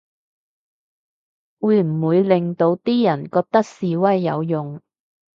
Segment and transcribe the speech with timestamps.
[1.59, 4.81] 會唔會令到啲人覺得示威有用